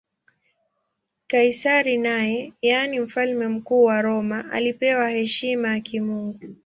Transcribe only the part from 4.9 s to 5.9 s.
heshima ya